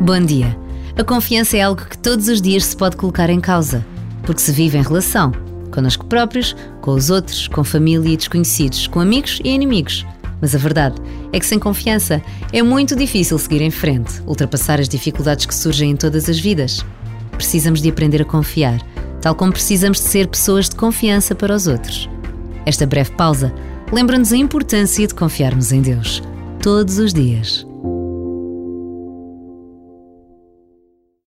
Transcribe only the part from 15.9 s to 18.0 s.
em todas as vidas. Precisamos de